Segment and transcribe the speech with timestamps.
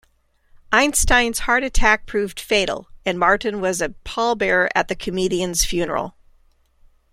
[0.71, 6.15] Einstein's heart attack proved fatal, and Martin was a pallbearer at the comedian's funeral.